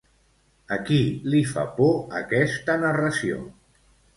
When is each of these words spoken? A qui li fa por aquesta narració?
A 0.77 0.77
qui 0.87 0.97
li 1.33 1.43
fa 1.51 1.65
por 1.77 1.93
aquesta 2.23 2.79
narració? 2.87 3.39